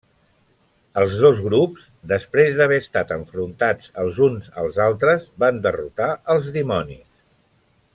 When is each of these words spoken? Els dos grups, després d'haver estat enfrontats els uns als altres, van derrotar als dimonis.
Els 1.01 1.17
dos 1.25 1.41
grups, 1.47 1.83
després 2.13 2.57
d'haver 2.61 2.81
estat 2.85 3.13
enfrontats 3.19 3.93
els 4.07 4.25
uns 4.31 4.51
als 4.65 4.83
altres, 4.89 5.31
van 5.45 5.65
derrotar 5.69 6.13
als 6.37 6.53
dimonis. 6.61 7.09